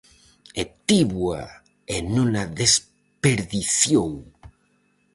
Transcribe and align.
E 0.61 0.63
tívoa 0.87 1.41
e 1.95 1.97
non 2.15 2.29
a 2.41 2.45
desperdiciou. 2.59 4.11